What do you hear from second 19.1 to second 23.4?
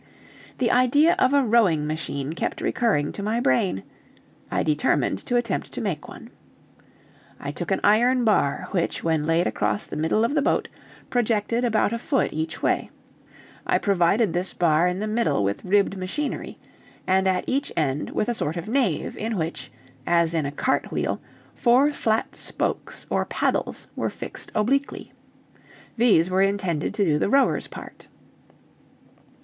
in which, as in a cart wheel, four flat spokes, or